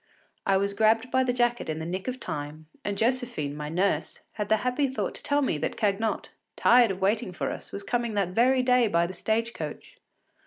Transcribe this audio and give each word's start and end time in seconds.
I 0.47 0.57
was 0.57 0.73
grabbed 0.73 1.11
by 1.11 1.23
the 1.23 1.31
jacket 1.31 1.69
in 1.69 1.77
the 1.77 1.85
nick 1.85 2.07
of 2.07 2.19
time, 2.19 2.65
and 2.83 2.97
Josephine, 2.97 3.55
my 3.55 3.69
nurse, 3.69 4.21
had 4.33 4.49
the 4.49 4.57
happy 4.65 4.87
thought 4.87 5.13
to 5.13 5.21
tell 5.21 5.43
me 5.43 5.59
that 5.59 5.77
Cagnotte, 5.77 6.29
tired 6.55 6.89
of 6.89 7.01
waiting 7.01 7.31
for 7.31 7.51
us, 7.51 7.71
was 7.71 7.83
coming 7.83 8.15
that 8.15 8.29
very 8.29 8.63
day 8.63 8.87
by 8.87 9.05
the 9.05 9.13
stage 9.13 9.53
coach. 9.53 9.97